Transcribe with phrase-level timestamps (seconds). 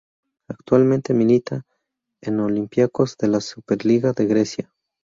[0.49, 1.63] Actualmente milita
[2.23, 4.73] en Olympiacos de la Superliga de Grecia.